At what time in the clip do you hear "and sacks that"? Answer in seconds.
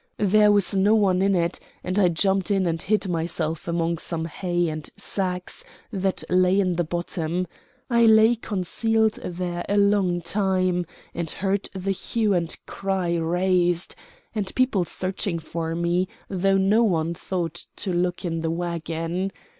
4.67-6.23